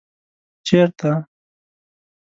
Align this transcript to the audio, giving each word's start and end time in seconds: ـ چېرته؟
ـ 0.59 0.63
چېرته؟ 0.67 1.09